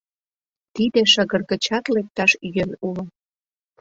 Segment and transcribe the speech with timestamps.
[0.75, 3.03] Тиде шыгыр гычат лекташ йӧн уло.